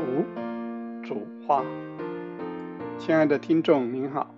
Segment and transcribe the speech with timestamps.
[0.00, 0.06] 读
[1.02, 1.62] 主话，
[2.96, 4.34] 亲爱的听众您好，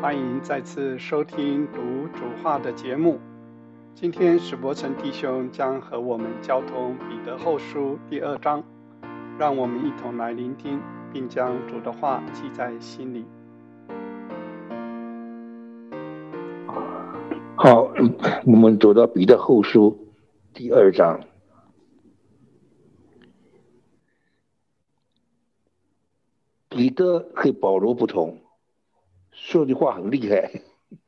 [0.00, 1.80] 欢迎再次收听读
[2.14, 3.20] 主话的节目。
[3.94, 8.64] 今天史伯成弟兄将和我们交通彼得后书第二章，
[9.38, 10.80] 让我们一同来聆听，
[11.12, 13.26] 并将主的话记在心里。
[17.56, 17.92] 好，
[18.46, 19.98] 我们走到彼得后书
[20.54, 21.20] 第二章。
[26.88, 28.38] 彼得和保罗不同，
[29.30, 30.62] 说的话很厉害，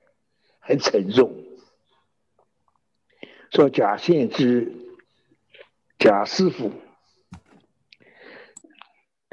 [0.61, 1.43] 很沉重。
[3.51, 4.74] 说贾献之、
[5.98, 6.71] 贾师傅，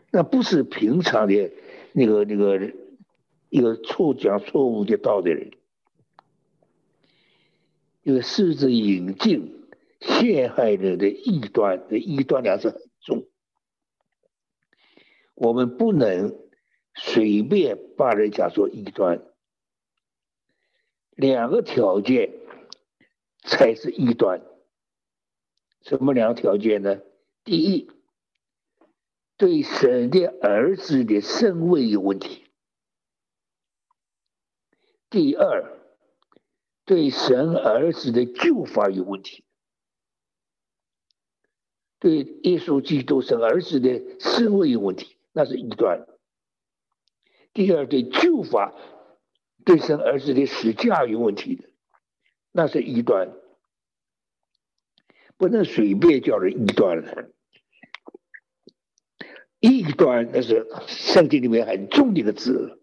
[0.10, 1.52] 那不是平常的
[1.92, 2.72] 那个那个
[3.50, 5.52] 一个错讲错误的道的人，
[8.04, 9.68] 因为狮子引进
[10.00, 12.87] 陷害人的异端的异端两字。
[15.38, 16.36] 我们不能
[16.96, 19.24] 随便把人家做异端，
[21.12, 22.34] 两个条件
[23.44, 24.44] 才是异端。
[25.84, 27.02] 什么两个条件呢？
[27.44, 27.88] 第一，
[29.38, 32.42] 对神的儿子的身位有问题；
[35.12, 35.80] 第二，
[36.84, 39.46] 对神儿子的救法有问题。
[42.00, 45.17] 对耶稣基督神儿子的身位有问题。
[45.38, 46.08] 那是一端。
[47.54, 48.74] 第二，对救法、
[49.64, 51.70] 对生儿子的死价有问题的，
[52.52, 53.32] 那是一端，
[55.38, 57.30] 不能随便叫人一端了。
[59.60, 62.82] 异端那是圣经里面很重的一个字，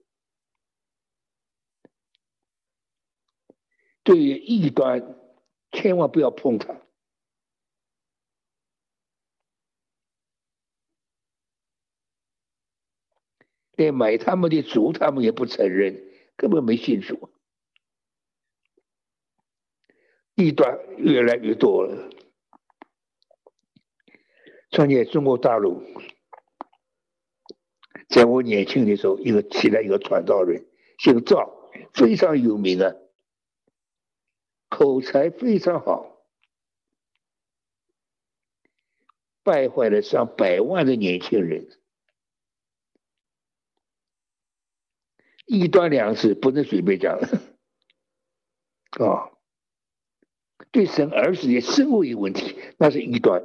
[4.05, 5.19] 对于异端，
[5.73, 6.84] 千万不要碰它。
[13.77, 16.03] 连买他们的主，他们也不承认，
[16.37, 17.31] 根本没信主。
[20.35, 22.11] 异端越来越多了。
[24.71, 25.81] 创建中国大陆，
[28.09, 30.67] 在我年轻的时候，一个起来一个传道人，
[30.99, 32.93] 姓赵，非常有名啊，
[34.69, 36.27] 口才非常好，
[39.45, 41.69] 败坏了上百万的年轻人。
[45.47, 47.19] 一端两字不能随便讲
[48.99, 49.31] 啊！
[50.71, 53.43] 对神儿子的生物有问题，那是一端；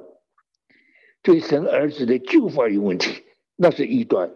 [1.21, 3.23] 对神儿子的救法有问题，
[3.55, 4.31] 那是一端。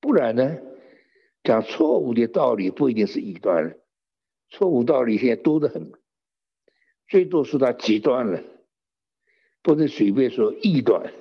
[0.00, 0.58] 不然呢，
[1.44, 3.78] 讲错误的道理不一定是一端
[4.48, 5.92] 错误道理现在多得很，
[7.06, 8.42] 最多说他极端了，
[9.62, 11.12] 不能随便说异端。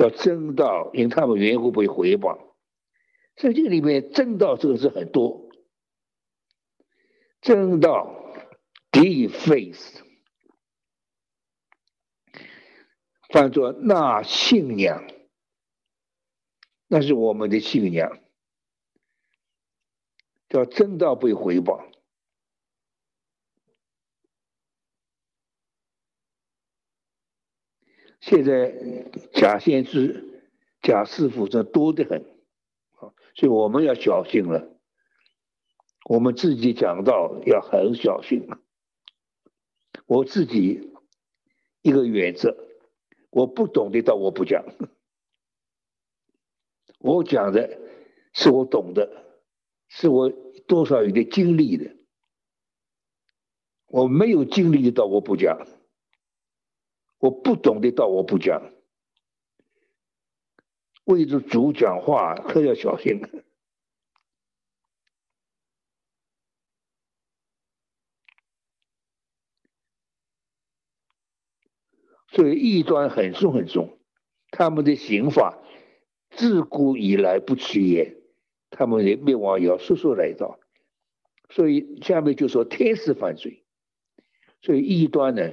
[0.00, 2.56] 叫正道，因他们缘故被回报。
[3.36, 5.50] 圣经里面正道这个字很多，
[7.42, 8.32] 正道
[8.90, 10.02] d face，
[13.28, 15.06] 翻作那信仰，
[16.86, 18.20] 那是我们的信仰，
[20.48, 21.89] 叫正道被回报。
[28.20, 28.72] 现在
[29.32, 30.42] 假先知、
[30.82, 32.20] 假师傅这多得很，
[32.92, 34.76] 啊，所以我们要小心了。
[36.08, 38.48] 我们自己讲道要很小心。
[40.06, 40.92] 我自己
[41.82, 42.56] 一个原则，
[43.30, 44.64] 我不懂的道我不讲，
[46.98, 47.78] 我讲的
[48.32, 49.36] 是我懂的，
[49.88, 50.30] 是我
[50.66, 51.96] 多少有点经历的。
[53.86, 55.66] 我没有经历的道我不讲。
[57.20, 58.72] 我不懂的道我不讲，
[61.04, 63.20] 为着主讲话可要小心。
[72.32, 73.98] 所以异端很重很重，
[74.50, 75.58] 他们的刑法
[76.30, 78.16] 自古以来不起眼，
[78.70, 80.58] 他们的灭亡要速速来到。
[81.50, 83.64] 所以下面就说天使犯罪，
[84.62, 85.52] 所以异端呢。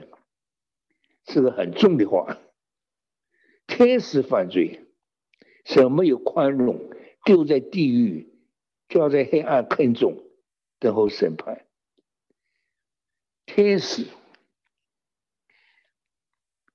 [1.28, 2.38] 是个很重的话，
[3.68, 4.86] 天使犯罪，
[5.66, 6.90] 什么有宽容，
[7.26, 8.34] 丢在地狱，
[8.88, 10.24] 掉在黑暗坑中，
[10.80, 11.66] 等候审判。
[13.46, 14.08] 天使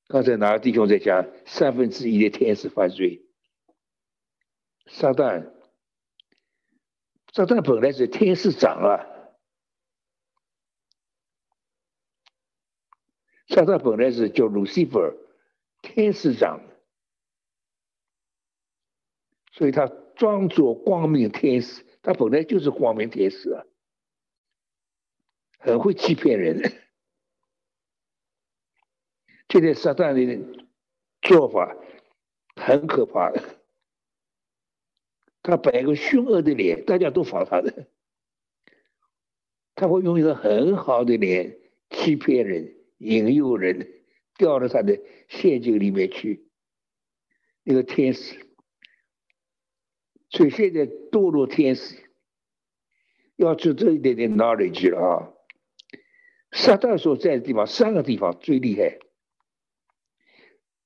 [0.07, 3.25] 刚才哪个弟兄在讲三分之一的天使犯罪？
[4.87, 5.53] 撒旦，
[7.33, 9.07] 撒旦本来是天使长啊，
[13.53, 15.15] 撒旦本来是叫 Lucifer，
[15.83, 16.59] 天使长，
[19.53, 23.67] 所以他装作光明天使，他本来就是光明天使啊，
[25.59, 26.63] 很会欺骗人。
[29.51, 30.65] 现在撒旦的
[31.21, 31.77] 做法
[32.57, 33.61] 很可怕的，
[35.43, 37.87] 他摆个凶恶的脸，大家都仿他的，
[39.75, 41.59] 他会用一个很好的脸
[41.91, 43.89] 欺骗人、引诱人，
[44.39, 46.49] 掉到他的陷阱里面去。
[47.65, 48.47] 那个天使，
[50.31, 51.97] 所以现在堕落天使
[53.37, 55.33] 要知这一点点 knowledge 了啊！
[56.51, 58.99] 撒旦所在的地方，三个地方最厉害。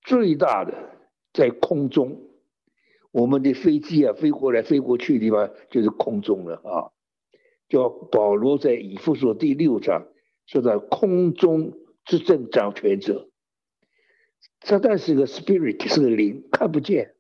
[0.03, 0.99] 最大的
[1.33, 2.29] 在空中，
[3.11, 6.93] 我们的飞机啊飞过来飞过去的地方就是空中了啊。
[7.69, 10.07] 叫保罗在以弗所第六章
[10.47, 11.73] 说到空中
[12.07, 13.29] 执政掌权者，
[14.63, 17.15] 撒旦是个 spirit 是个灵，看不见，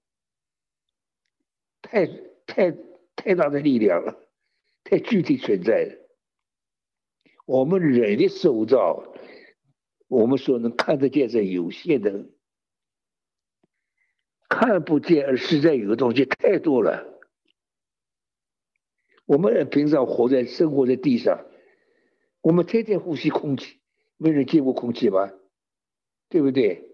[1.82, 2.06] 太
[2.46, 2.74] 太
[3.14, 4.18] 太大的力量了，
[4.84, 6.08] 太具体存在了。
[7.44, 9.14] 我们人的手造，
[10.08, 12.30] 我们所能看得见是有限的。
[14.48, 17.20] 看不见而实在有的东西太多了。
[19.24, 21.44] 我们平常活在生活在地上，
[22.40, 23.80] 我们天天呼吸空气，
[24.16, 25.32] 没人见过空气吧？
[26.28, 26.90] 对不对？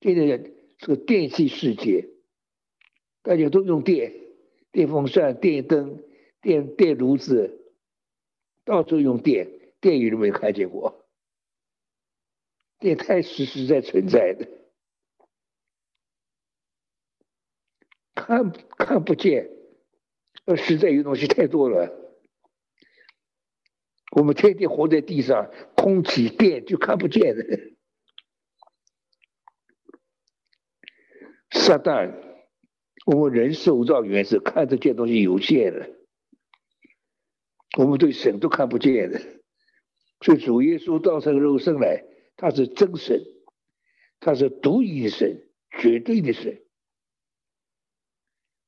[0.00, 0.26] 现在
[0.78, 2.10] 是个电器世界，
[3.22, 4.12] 大家都用电，
[4.70, 6.02] 电风扇、电灯、
[6.42, 7.72] 电电炉子，
[8.64, 9.48] 到处用电，
[9.80, 11.06] 电有没看见过？
[12.78, 14.46] 电太实实在存在的。
[18.14, 19.48] 看看不见，
[20.44, 21.90] 呃，实在有东西太多了。
[24.12, 25.50] 我们天天活在地上，
[25.84, 27.44] 空气、电就看不见的。
[31.50, 32.14] 撒旦，
[33.04, 35.90] 我们人受造原是看得见东西有限的，
[37.76, 39.20] 我们对神都看不见的。
[40.22, 42.02] 所以主耶稣道成肉身来，
[42.36, 43.22] 他是真神，
[44.20, 45.50] 他是独一神，
[45.82, 46.64] 绝对的神。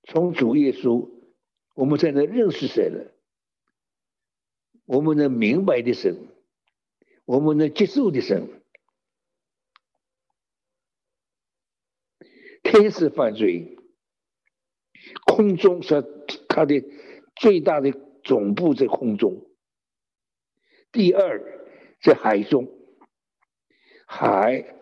[0.03, 1.09] 从主耶稣，
[1.75, 3.15] 我们才能认识神了。
[4.85, 6.15] 我们能明白的神，
[7.27, 8.63] 我们能接受的神。
[12.63, 13.77] 天使犯罪，
[15.25, 16.03] 空中是
[16.49, 16.83] 他的
[17.37, 17.93] 最大的
[18.25, 19.47] 总部在空中。
[20.91, 21.69] 第二，
[22.01, 22.69] 在海中，
[24.07, 24.75] 海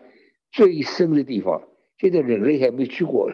[0.51, 3.31] 最深的地方，现在人类还没去过。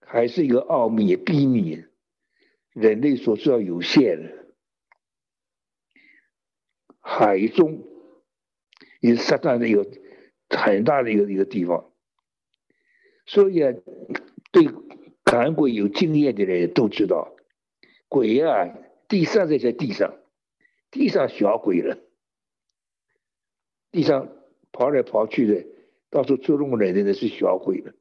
[0.00, 1.84] 还是一个奥秘、秘密，
[2.70, 4.43] 人类所知道有限的。
[7.06, 7.84] 海中
[9.00, 9.86] 也是撒旦的一个
[10.48, 11.92] 很大的一个一个地方，
[13.26, 13.74] 所以啊，
[14.50, 14.68] 对
[15.22, 17.36] 赶鬼有经验的人都知道，
[18.08, 18.74] 鬼啊，
[19.06, 20.18] 地上在在地上，
[20.90, 21.98] 地上小鬼了，
[23.90, 24.32] 地上
[24.72, 25.66] 跑来跑去的，
[26.08, 27.92] 到处捉弄人的那是小鬼了，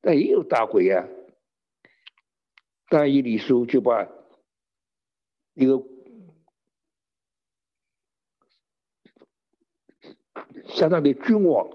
[0.00, 1.08] 但也有大鬼呀。
[2.88, 4.08] 大一里书就把
[5.54, 5.82] 一个
[10.78, 11.68] 相当的君王，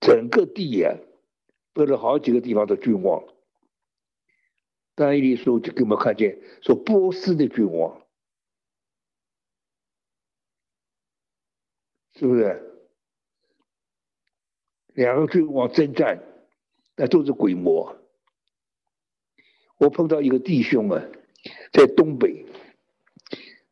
[0.00, 0.96] 整个地呀，
[1.74, 3.22] 分了好几个地方的君王。
[4.94, 8.06] 但一说就给我们看见，说波斯的君王，
[12.14, 12.70] 是不是？
[14.94, 16.22] 两个君王征战，
[16.96, 17.98] 那都是鬼魔。
[19.76, 21.04] 我碰到一个弟兄啊，
[21.70, 22.46] 在东北，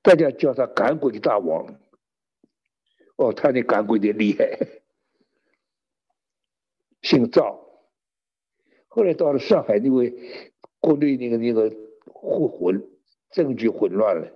[0.02, 1.78] 大家叫他赶鬼大王。
[3.22, 4.58] 哦，他那赶鬼的厉害，
[7.02, 7.60] 姓赵。
[8.88, 10.12] 后来到了上海，因为
[10.80, 11.70] 国内那个那个
[12.04, 12.88] 混混
[13.30, 14.28] 政局混乱了，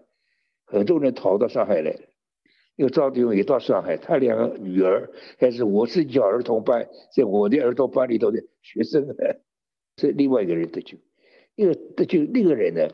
[0.65, 1.97] 很多人逃到上海来。
[2.77, 9.17] 那个赵弟兄也到上海，他两个女儿还是我是教儿童班，在我的儿童班里头的学生，
[9.97, 10.99] 是另外一个人的就。
[11.55, 12.87] 那个，就那个人呢，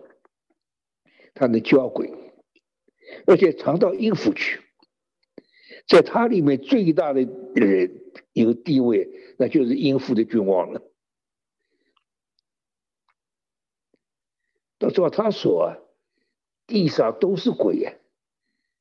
[1.34, 2.14] 他能教鬼，
[3.26, 4.60] 而且常到阴府去，
[5.92, 7.20] 在他里面最大的
[7.54, 8.00] 人
[8.32, 10.80] 一个地位，那就是阴府的君王了。
[14.78, 15.76] 都照他说啊，
[16.66, 17.92] 地上都是鬼呀，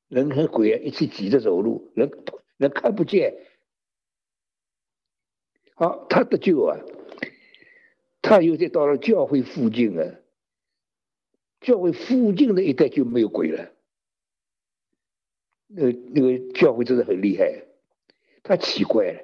[0.07, 2.09] 人和鬼啊一起挤着走路，人
[2.55, 3.35] 人看不见。
[5.75, 6.79] 好，他的救啊，
[8.21, 10.15] 他有些到了教会附近啊，
[11.59, 13.69] 教会附近的一带就没有鬼了。
[15.73, 17.63] 那那个教会真的很厉害，
[18.43, 19.21] 他奇怪了，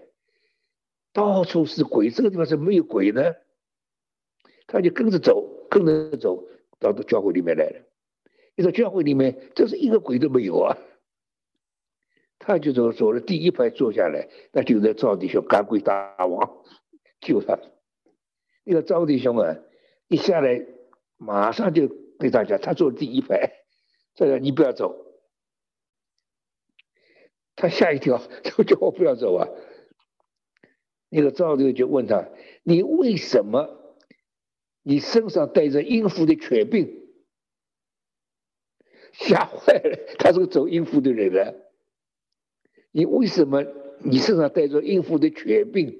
[1.14, 3.36] 到处是鬼，这个地方怎么没有鬼呢？
[4.66, 6.48] 他就跟着走，跟着走
[6.80, 7.82] 到到教会里面来了。
[8.56, 10.78] 你说教会里面，这是一个鬼都没有啊！
[12.40, 16.64] 他就走走了第一排坐下来，那就在赵弟兄赶鬼大王
[17.20, 17.60] 救他。
[18.64, 19.58] 那个赵弟兄啊，
[20.08, 20.66] 一下来
[21.18, 21.88] 马上就
[22.20, 23.52] 对大家，他坐第一排，
[24.16, 25.07] 这个你不要走。
[27.58, 29.50] 他吓一跳， 就叫我不要走啊！
[31.10, 32.30] 那个赵六就问他
[32.64, 33.68] ：“你为什么？
[34.84, 37.04] 你身上带着阴符的犬病？”
[39.12, 41.54] 吓坏了，他是个走阴符的人呢！
[42.92, 43.64] 你为什么
[44.04, 46.00] 你身上带着阴符的犬病？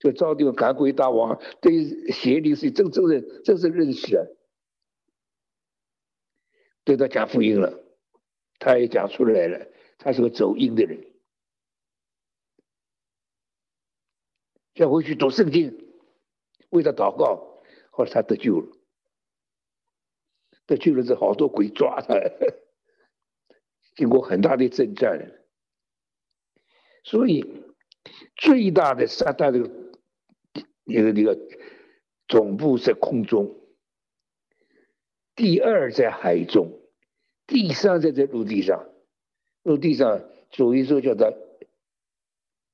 [0.00, 4.24] 就赵六赶鬼大王对邪灵是真正的真正认识啊！
[6.84, 7.84] 对他讲福音了，
[8.58, 9.66] 他也讲出来了。
[9.98, 11.04] 他是个走阴的人，
[14.74, 15.76] 要回去读圣经，
[16.70, 18.76] 为他祷告，后来他得救了。
[20.66, 22.14] 得救了，这好多鬼抓他，
[23.96, 25.44] 经过很大的征战，
[27.02, 27.64] 所以
[28.36, 29.58] 最大的撒旦的
[30.84, 31.36] 那个那个
[32.28, 33.58] 总部在空中，
[35.34, 36.80] 第二在海中，
[37.46, 38.94] 第三在这陆地上。
[39.68, 41.30] 陆地上，所以说叫做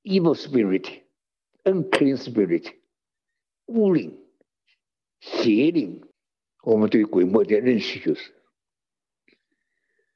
[0.05, 1.03] evil spirit、
[1.65, 2.73] unclean spirit、
[3.67, 4.17] 巫灵、
[5.19, 6.09] 邪灵。
[6.63, 8.33] 我们对鬼魔的认识就是，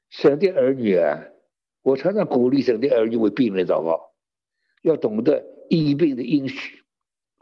[0.09, 1.25] 神的儿女啊，
[1.81, 4.13] 我常常鼓励神的儿女为病人祷告，
[4.81, 6.85] 要懂得医病的应许，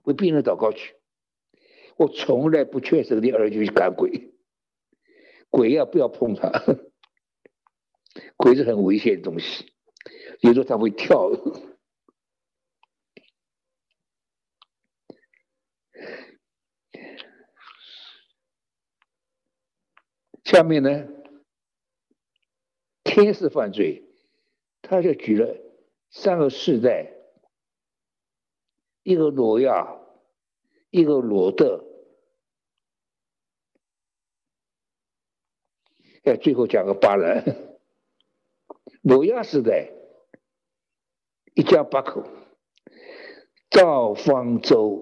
[0.03, 0.95] 为病人祷告去。
[1.95, 4.33] 我从来不劝神的儿女去赶鬼，
[5.51, 6.49] 鬼呀不要碰他。
[8.35, 9.71] 鬼是很危险的东西，
[10.41, 11.31] 有时候它会跳。
[20.43, 21.07] 下面呢，
[23.03, 24.07] 天使犯罪，
[24.81, 25.57] 他就举了
[26.09, 27.11] 三个世代：
[29.03, 29.99] 一个挪亚，
[30.89, 31.83] 一个罗德，
[36.23, 37.66] 哎，最后讲个巴兰。
[39.07, 39.89] 挪亚时代，
[41.55, 42.27] 一家八口
[43.69, 45.01] 造方舟，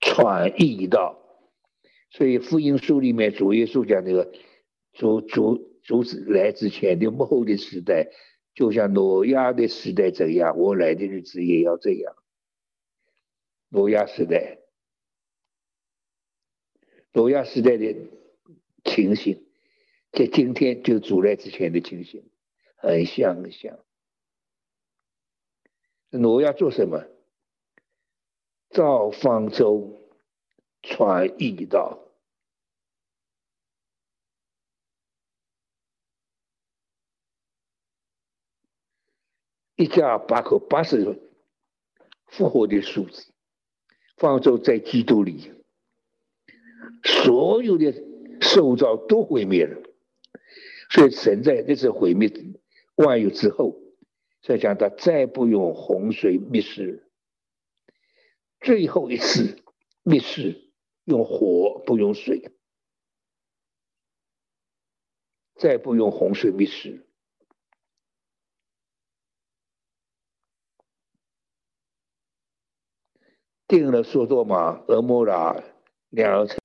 [0.00, 1.18] 传义道。
[2.10, 4.30] 所以福音书里面主耶稣讲那个
[4.92, 8.10] 主主主子来之前的幕后的时代，
[8.54, 12.14] 就像挪亚的时代怎样，我来的日子也要这样。
[13.70, 14.58] 挪亚时代，
[17.14, 17.96] 挪亚时代的
[18.84, 19.42] 情形，
[20.12, 22.28] 在今天就主来之前的情形。
[22.78, 23.78] 很像很像，
[26.10, 27.04] 挪亚做什么？
[28.70, 30.00] 造方舟，
[30.82, 31.98] 传义道。
[39.74, 41.20] 一家八口，八十
[42.26, 43.32] 复活的数字。
[44.16, 45.52] 方舟在基督里，
[47.04, 47.92] 所有的
[48.40, 49.80] 受造都毁灭了，
[50.90, 52.28] 所以神在那次毁灭。
[52.98, 53.76] 万有之后，
[54.42, 57.08] 再讲他再不用洪水灭世，
[58.60, 59.62] 最后一次
[60.02, 60.72] 灭世
[61.04, 62.50] 用火不用水，
[65.54, 67.06] 再不用洪水灭世，
[73.68, 75.62] 定了索多玛、俄摩拉
[76.08, 76.58] 两城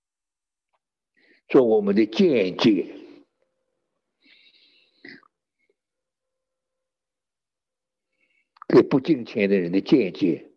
[1.48, 3.02] 做我们的见解。
[8.74, 10.50] 给不敬虔的人的见解，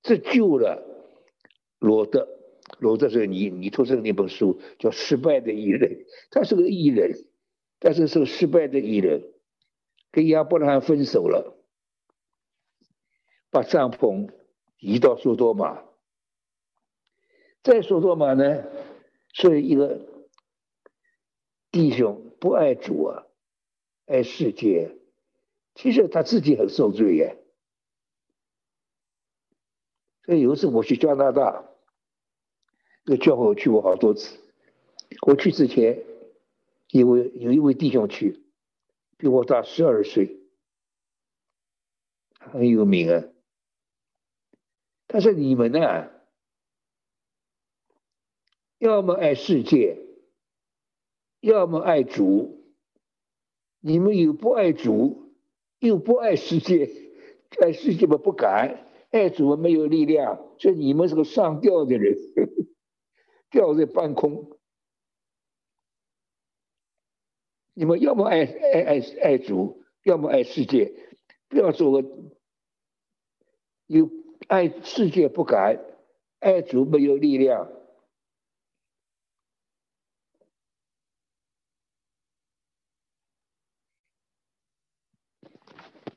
[0.00, 0.86] 这救了
[1.80, 2.28] 罗德。
[2.78, 5.90] 罗德是你你出生那本书叫《失败的艺人》，
[6.30, 7.16] 他是个艺人，
[7.80, 9.24] 但是是个失败的艺人，
[10.12, 11.58] 跟亚伯拉罕分手了，
[13.50, 14.30] 把帐篷
[14.78, 15.82] 移到索多玛，
[17.64, 18.62] 在索多玛呢，
[19.32, 20.06] 是一个
[21.72, 23.26] 弟兄不爱主啊，
[24.06, 24.94] 爱世界。
[25.78, 27.38] 其实他自己很受罪耶，
[30.24, 31.64] 所以有一次我去加拿大，
[33.04, 34.40] 那个教会我去过好多次。
[35.24, 36.02] 我去之前，
[36.90, 38.42] 因为有一位弟兄去，
[39.18, 40.40] 比我大十二岁，
[42.40, 43.22] 很有名啊。
[45.06, 46.10] 他说：“你们呢，
[48.78, 49.96] 要么爱世界，
[51.38, 52.68] 要么爱主。
[53.78, 55.27] 你们有不爱主，
[55.78, 56.90] 又不爱世界，
[57.62, 62.16] 爱世界嘛不敢，爱主嘛没有力量，所以你们是个上吊的人，
[63.50, 64.52] 吊在半空。”
[67.74, 70.92] 你们要么爱爱爱爱主，要么爱世界，
[71.48, 72.08] 不要做个
[73.86, 74.10] 有
[74.48, 75.80] 爱世界不敢，
[76.40, 77.70] 爱主没有力量，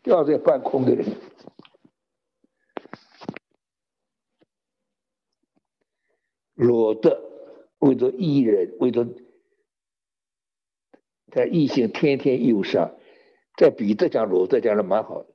[0.03, 1.05] 掉在半空的人，
[6.53, 7.21] 裸的
[7.79, 9.07] 为着艺人，为着。
[11.33, 12.99] 在异性天天忧伤，
[13.55, 15.33] 在彼得讲罗德讲的蛮好的，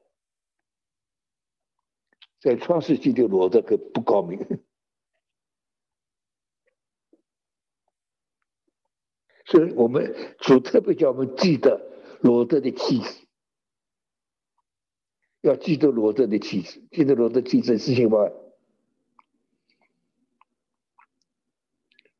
[2.38, 4.38] 在创世纪的罗德可不高明，
[9.46, 11.80] 所以我们主特别叫我们记得
[12.20, 13.25] 罗德的妻子，
[15.46, 18.32] 要记得罗德的妻子，记得罗德妻子事情吧，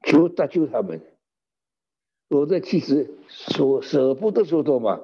[0.05, 1.05] 求搭救他们。
[2.29, 5.01] 我的其实舍舍不得说多嘛，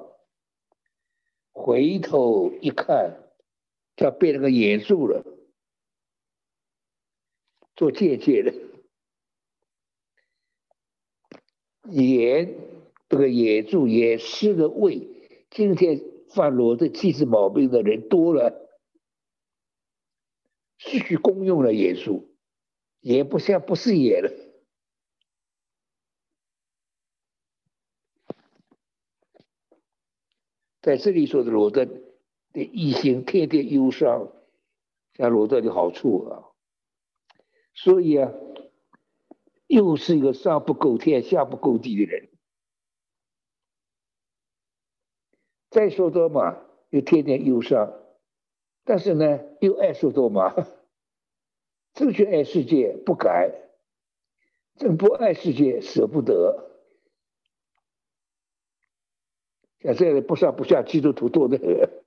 [1.51, 3.17] 回头一看，
[3.97, 5.25] 他被那个眼住了，
[7.75, 8.53] 做借鉴的。
[11.89, 12.55] 眼，
[13.09, 16.01] 这个眼住眼失了胃，今天
[16.33, 18.69] 犯罗的气质毛病的人多了，
[20.77, 22.35] 失去功用了眼术，
[23.01, 24.31] 眼不像不是眼了。
[30.81, 34.33] 在这里说的罗德的异性天天忧伤，
[35.13, 36.43] 像罗德的好处啊，
[37.73, 38.33] 所以啊，
[39.67, 42.32] 又是一个上不够天下不够地的人。
[45.73, 46.55] 再说多嘛，
[46.91, 47.91] 又天天忧伤，
[48.85, 50.53] 但是呢，又爱说多嘛，
[51.95, 53.51] 正确爱世界不改，
[54.77, 56.69] 正不爱世界舍不得。
[59.79, 61.67] 像这样的不上不下基督徒多得很。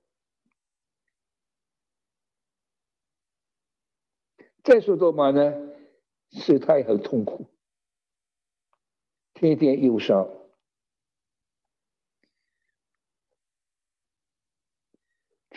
[4.63, 5.73] 再说多嘛呢？
[6.31, 7.47] 是他也很痛苦，
[9.33, 10.36] 天天忧伤。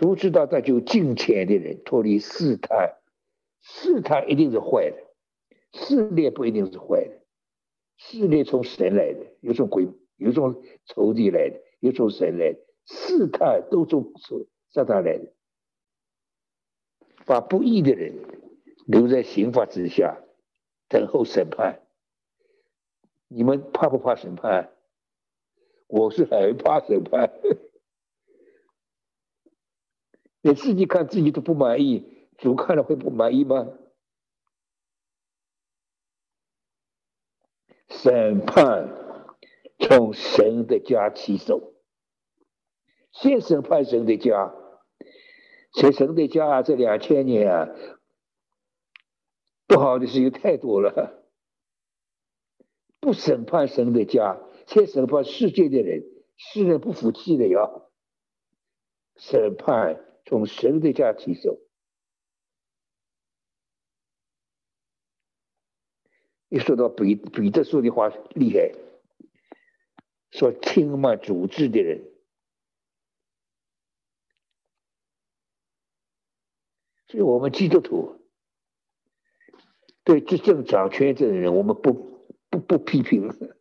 [0.01, 2.97] 都知道他就敬虔的人脱离试探，
[3.61, 4.97] 试探一定是坏的，
[5.75, 7.21] 试炼不一定是坏的，
[7.99, 9.87] 试炼从神来的，有种鬼，
[10.17, 11.61] 有种仇敌来的。
[11.81, 14.11] 有从神来的，试探都从
[14.71, 15.35] 撒旦来的，
[17.27, 18.15] 把不义的人
[18.87, 20.19] 留在刑罚之下，
[20.89, 21.83] 等候审判。
[23.29, 24.73] 你们怕不怕审判？
[25.89, 27.31] 我是很怕审判。
[30.43, 33.69] 你自己看自己都不满意，主看了会不满意吗？
[37.89, 38.97] 审判。
[39.83, 41.73] 从神的家起手，
[43.13, 44.55] 先审判神的家。
[45.73, 47.69] 在神的家这两千年啊，
[49.67, 51.25] 不好的事情太多了。
[53.01, 56.05] 不审判神的家，先审判世界的人，
[56.37, 57.71] 世人不服气的呀。
[59.17, 61.59] 审判从神的家起手。
[66.49, 68.73] 一说到彼彼得说的话厉害。
[70.31, 72.09] 说轻慢主治的人，
[77.09, 78.31] 所以我们基督徒
[80.05, 81.93] 对执政掌权这的人，我们不
[82.49, 83.29] 不不批评。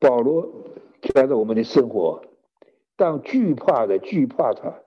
[0.00, 0.61] 保罗
[1.02, 2.24] 看到我们的生活，
[2.96, 4.82] 当惧怕的惧怕他，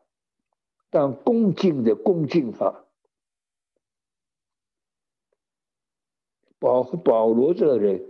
[0.89, 2.85] 当恭敬的恭敬他。
[6.57, 8.03] 保保罗这个人，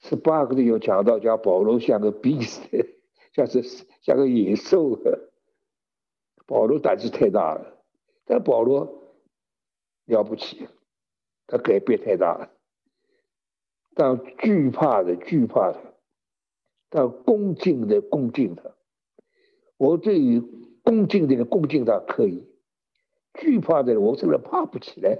[0.00, 2.62] 十八个里有讲到，讲保罗像个 beast，
[3.34, 3.62] 像是
[4.00, 4.98] 像个野兽。
[6.46, 7.84] 保罗胆子太大了，
[8.24, 9.12] 但保罗
[10.06, 10.66] 了不起，
[11.46, 12.50] 他改变太大了。
[13.94, 15.91] 当惧怕的惧怕他，
[16.92, 18.74] 当恭敬的恭敬他。
[19.78, 20.40] 我对于
[20.82, 22.46] 恭敬的人恭敬他可以，
[23.32, 25.18] 惧怕的人我真的怕不起来。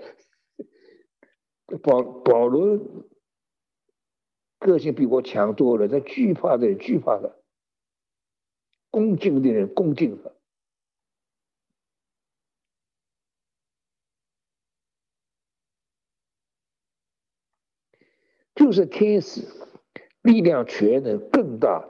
[1.83, 2.79] 保保罗
[4.59, 7.35] 个性比我强多了，他惧怕的人惧怕他，
[8.91, 10.31] 恭敬的人恭敬他。
[18.55, 19.49] 就是天使，
[20.23, 21.89] 力量全能更大，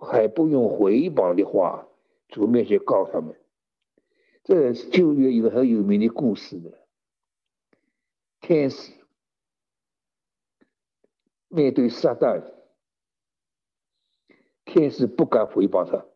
[0.00, 1.88] 还不用回报的话，
[2.28, 3.38] 主面前告他们。
[4.44, 6.78] 这旧约一个很有名的故事的，
[8.40, 8.92] 天使
[11.48, 12.42] 面对撒旦，
[14.64, 16.06] 天使不敢回报他，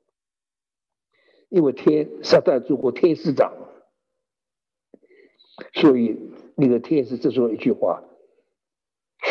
[1.50, 3.52] 因为天撒旦做过天使长，
[5.74, 6.18] 所以
[6.56, 8.02] 那个天使只说一句话。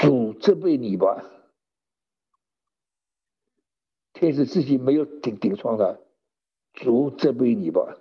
[0.01, 1.23] 主责备你吧，
[4.21, 5.99] 天使自己没有顶顶撞他，
[6.73, 7.97] 主责备你吧。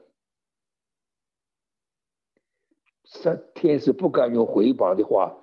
[3.05, 5.43] 撒天使不敢用回报的话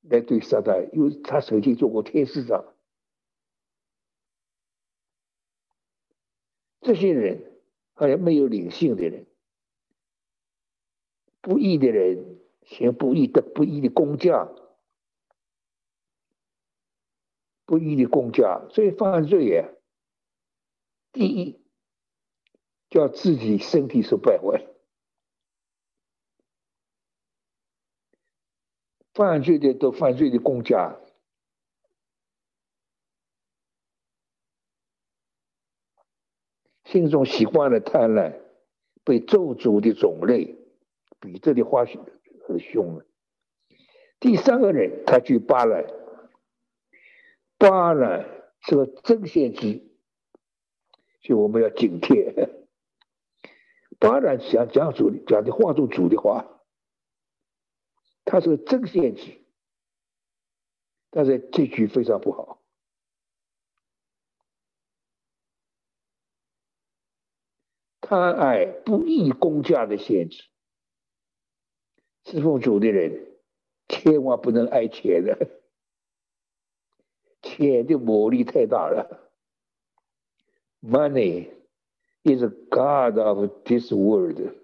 [0.00, 2.64] 来对撒旦，因为他曾经做过天使长。
[6.80, 7.52] 这些人
[7.92, 9.26] 好像没有灵性的人，
[11.40, 14.52] 不义的人行不义的不义的工匠。
[17.70, 19.68] 不义的公家，所以犯罪呀。
[21.12, 21.64] 第一，
[22.88, 24.66] 叫自己身体受败坏。
[29.14, 30.98] 犯罪的都犯罪的公家，
[36.86, 38.40] 心中习惯了贪婪，
[39.04, 40.58] 被咒诅的种类，
[41.20, 43.06] 比这里话很凶了。
[44.18, 45.99] 第三个人，他去扒了。
[47.60, 48.24] 巴然
[48.62, 49.82] 是个真先知，
[51.20, 52.48] 所以我们要警惕。
[54.00, 56.62] 巴然想讲主讲的话中主的话，
[58.24, 59.44] 他是个真先知，
[61.10, 62.62] 但是这句非常不好。
[68.00, 70.44] 贪爱不义公家的先知，
[72.24, 73.36] 侍奉主的人
[73.86, 75.59] 千万不能爱钱的。
[77.60, 79.30] 钱的魔力太大了。
[80.80, 81.50] Money
[82.22, 84.54] is God of this world。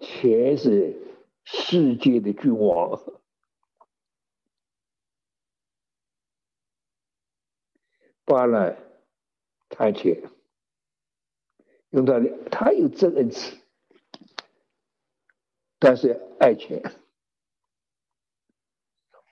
[0.00, 1.00] 钱是
[1.44, 3.00] 世界的君王。
[8.26, 8.76] 巴兰
[9.70, 10.30] 贪钱，
[11.88, 13.56] 用他的，他有真恩赐，
[15.78, 16.82] 但是爱钱。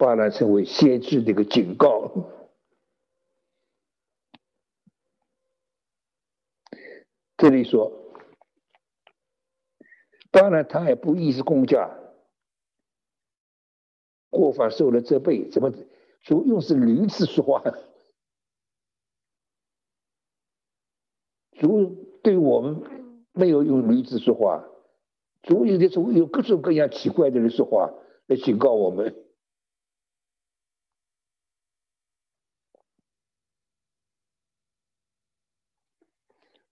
[0.02, 2.10] 巴兰成为先知的一个警告。
[7.36, 7.92] 这里说，
[10.32, 11.88] 当然他也不意是公家，
[14.28, 15.70] 过犯受了责备，怎么
[16.22, 17.62] 主用是驴子说话？
[21.52, 22.82] 主对我们
[23.30, 24.68] 没有用驴子说话，
[25.44, 27.94] 主有的时候有各种各样奇怪的人说话
[28.26, 29.28] 来警告我们。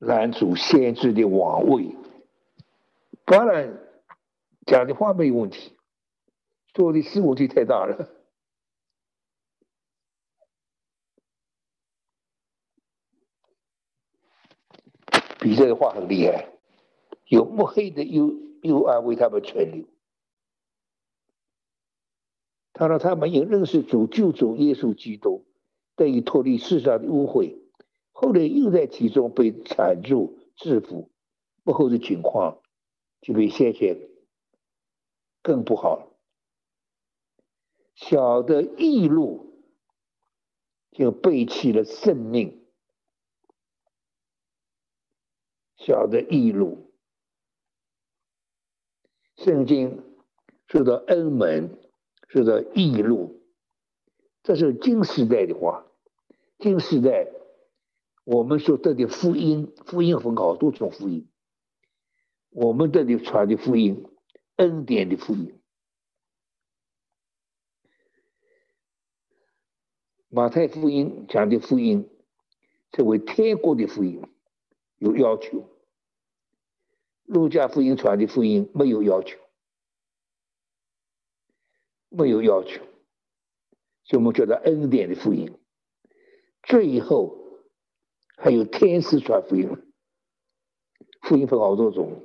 [0.01, 1.95] 拦阻先知的王位，
[3.27, 3.79] 当然
[4.67, 5.77] 讲的话没有问题，
[6.73, 8.09] 做的事问题太大了。
[15.39, 16.49] 比这的话很厉害，
[17.27, 18.33] 有墨黑的幽
[18.63, 19.87] 幽暗为他们存留。
[22.73, 25.47] 他说他们也认识主救主耶稣基督，
[25.95, 27.59] 得以脱离世上的污秽。
[28.21, 31.11] 后来又在其中被缠住、制服，
[31.65, 32.61] 不后的情况
[33.23, 33.97] 就比先前
[35.41, 36.11] 更不好。
[37.95, 39.65] 小的异路
[40.91, 42.63] 就背弃了生命，
[45.79, 46.93] 小的异路，
[49.37, 50.05] 圣经
[50.67, 51.79] 说到恩门，
[52.29, 53.43] 说到异路，
[54.43, 55.87] 这是经时代的话，
[56.59, 57.40] 经时代。
[58.31, 61.29] 我们所得的福音，福音分好多种福音。
[62.51, 64.07] 我们这里传的福音，
[64.55, 65.61] 恩典的福音。
[70.29, 72.09] 马太福音讲的福音，
[72.93, 74.23] 成为天国的福音，
[74.99, 75.69] 有要求。
[77.25, 79.41] 路加福音传的福音没有要求，
[82.09, 82.81] 没有要求，
[84.05, 85.53] 所以我们叫做恩典的福音。
[86.63, 87.40] 最后。
[88.43, 89.69] 还有天使传福音，
[91.21, 92.25] 福音分好多种，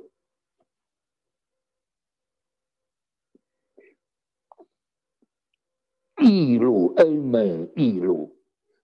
[6.22, 8.34] 义义路，恩门义路，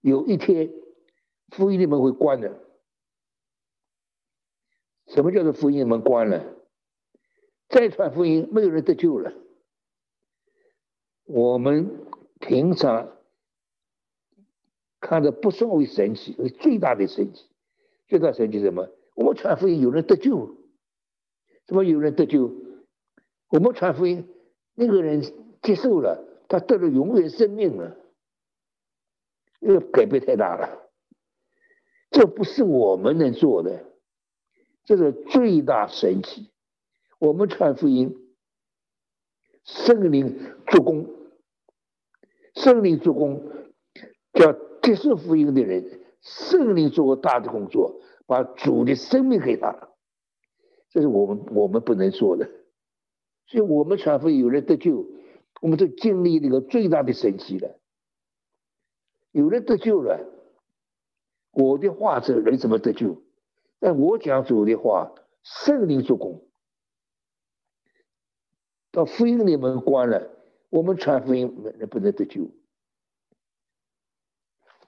[0.02, 0.70] 有一天
[1.48, 2.60] 福音的门会关的。
[5.06, 6.54] 什么叫做福音的门关了？
[7.70, 9.32] 再传福音，没有人得救了。
[11.24, 12.06] 我们
[12.40, 13.16] 平常
[15.02, 17.44] 看着不算为神奇，为最大的神奇，
[18.06, 18.88] 最大神奇什么？
[19.16, 20.56] 我们传福音有人得救，
[21.66, 22.50] 怎么有人得救？
[23.48, 24.26] 我们传福音，
[24.74, 25.20] 那个人
[25.60, 27.96] 接受了，他得了永远生命了，
[29.60, 30.88] 这个改变太大了。
[32.10, 33.84] 这不是我们能做的，
[34.84, 36.50] 这是最大神奇。
[37.18, 38.16] 我们传福音，
[39.64, 41.08] 圣灵做工，
[42.54, 43.42] 圣灵做工，
[44.32, 49.88] 叫接受福音的人，圣灵做过大的工作，把主的生命给他，
[50.90, 52.50] 这是我们我们不能做的。
[53.46, 55.06] 所以我们传福音有人得救，
[55.60, 57.78] 我们就经历那个最大的神奇了。
[59.30, 60.28] 有人得救了，
[61.52, 63.22] 我的话这人怎么得救？
[63.78, 66.46] 但我讲主的话，圣灵做工。
[68.90, 70.30] 到福音里门关了，
[70.70, 72.50] 我们传福音能不能得救？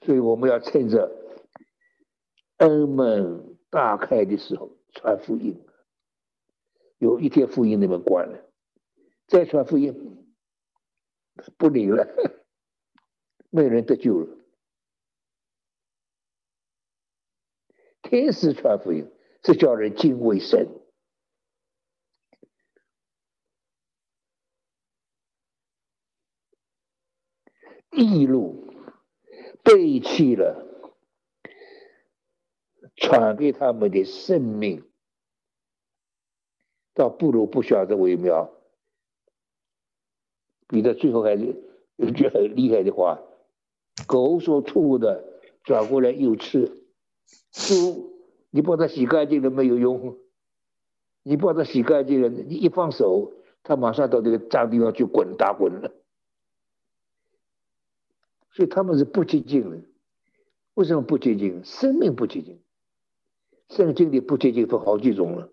[0.05, 1.11] 所以我们要趁着
[2.59, 5.65] 恩门大开的时候传福音。
[6.99, 8.51] 有一天福音里门关了，
[9.27, 10.35] 再传福音
[11.59, 12.07] 不灵了，
[13.51, 14.39] 没有人得救了。
[18.03, 19.11] 天使传福音
[19.43, 20.69] 是叫人敬畏神。
[27.91, 28.74] 义路
[29.65, 30.65] 背弃了
[32.97, 34.85] 传给他们的生命，
[36.93, 38.53] 倒不如不晓得为妙。
[40.69, 41.57] 彼得最后还是
[41.97, 43.21] 有句很厉害的话
[44.07, 45.25] ：“狗所吐的
[45.63, 46.85] 转过来又吃，
[47.51, 48.13] 猪
[48.51, 50.19] 你把它洗干净了没有用，
[51.23, 55.91] 你把它洗干净了，你一放手，它马上到这个脏地方去滚打滚了。”
[58.55, 59.83] 所以他们是不接近的，
[60.75, 61.65] 为什么不接近？
[61.65, 62.63] 生命不接近，
[63.69, 65.53] 圣经里不接近分好几种了，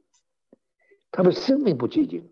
[1.10, 2.32] 他们生命不接近。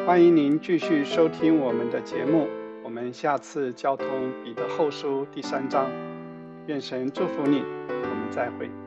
[0.06, 2.48] 欢迎您继续收听我们的节目。
[2.82, 4.06] 我们下次交通
[4.42, 5.90] 彼得后书第三章。
[6.66, 7.62] 愿神祝福你。
[7.88, 8.83] 我们再会。